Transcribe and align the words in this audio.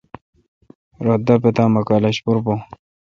رل 1.05 1.21
دا 1.27 1.35
پتا 1.43 1.63
مہ 1.73 1.81
کالج 1.89 2.17
پر 2.23 2.35
بھون 2.43 2.59